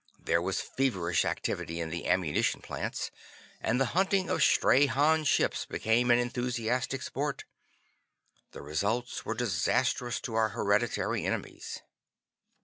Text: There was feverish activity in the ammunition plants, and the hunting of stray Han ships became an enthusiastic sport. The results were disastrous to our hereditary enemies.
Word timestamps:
There 0.17 0.41
was 0.41 0.61
feverish 0.61 1.25
activity 1.25 1.79
in 1.79 1.91
the 1.91 2.07
ammunition 2.07 2.59
plants, 2.63 3.11
and 3.61 3.79
the 3.79 3.93
hunting 3.93 4.31
of 4.31 4.41
stray 4.41 4.87
Han 4.87 5.25
ships 5.25 5.63
became 5.67 6.09
an 6.09 6.17
enthusiastic 6.17 7.03
sport. 7.03 7.45
The 8.49 8.63
results 8.63 9.25
were 9.25 9.35
disastrous 9.35 10.19
to 10.21 10.33
our 10.33 10.49
hereditary 10.49 11.23
enemies. 11.23 11.83